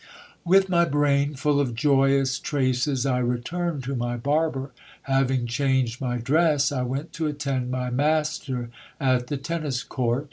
With 0.43 0.67
my 0.67 0.85
brain 0.85 1.35
full 1.35 1.59
of 1.59 1.75
joyous 1.75 2.39
traces, 2.39 3.05
I 3.05 3.19
returned 3.19 3.83
to 3.83 3.95
my 3.95 4.17
barber. 4.17 4.71
Having 5.03 5.45
changed 5.45 6.01
my 6.01 6.17
dress, 6.17 6.71
I 6.71 6.81
went 6.81 7.13
to 7.13 7.27
attend 7.27 7.69
my 7.69 7.91
master 7.91 8.71
at 8.99 9.27
the 9.27 9.37
tennis 9.37 9.83
court. 9.83 10.19